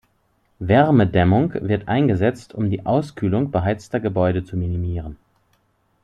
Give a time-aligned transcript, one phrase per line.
[0.57, 5.15] Wärmedämmung wird eingesetzt, um die Auskühlung beheizter Gebäude zu minimieren.